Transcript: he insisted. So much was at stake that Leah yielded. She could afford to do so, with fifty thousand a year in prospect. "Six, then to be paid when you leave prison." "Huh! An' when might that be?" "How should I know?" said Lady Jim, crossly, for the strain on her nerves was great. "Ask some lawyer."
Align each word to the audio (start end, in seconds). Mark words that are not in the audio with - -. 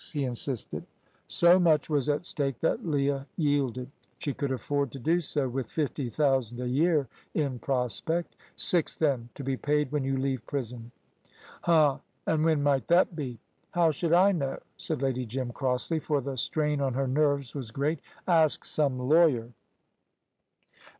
he 0.13 0.23
insisted. 0.23 0.83
So 1.27 1.59
much 1.59 1.87
was 1.87 2.09
at 2.09 2.25
stake 2.25 2.59
that 2.61 2.83
Leah 2.87 3.27
yielded. 3.37 3.91
She 4.17 4.33
could 4.33 4.51
afford 4.51 4.91
to 4.93 4.97
do 4.99 5.19
so, 5.19 5.47
with 5.47 5.69
fifty 5.69 6.09
thousand 6.09 6.59
a 6.59 6.65
year 6.67 7.07
in 7.35 7.59
prospect. 7.59 8.35
"Six, 8.55 8.95
then 8.95 9.29
to 9.35 9.43
be 9.43 9.57
paid 9.57 9.91
when 9.91 10.03
you 10.03 10.17
leave 10.17 10.43
prison." 10.47 10.91
"Huh! 11.61 11.99
An' 12.25 12.41
when 12.41 12.63
might 12.63 12.87
that 12.87 13.15
be?" 13.15 13.37
"How 13.73 13.91
should 13.91 14.11
I 14.13 14.31
know?" 14.31 14.57
said 14.75 15.03
Lady 15.03 15.27
Jim, 15.27 15.51
crossly, 15.51 15.99
for 15.99 16.19
the 16.19 16.35
strain 16.35 16.81
on 16.81 16.95
her 16.95 17.05
nerves 17.07 17.53
was 17.53 17.69
great. 17.69 17.99
"Ask 18.27 18.65
some 18.65 18.97
lawyer." 19.07 19.51